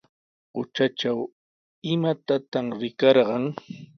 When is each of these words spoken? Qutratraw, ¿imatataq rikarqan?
Qutratraw, 0.53 1.19
¿imatataq 1.93 2.67
rikarqan? 2.79 3.45